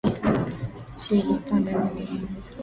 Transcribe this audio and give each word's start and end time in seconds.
Tilipanda 1.01 1.71
ndege 1.79 2.03
moja 2.11 2.27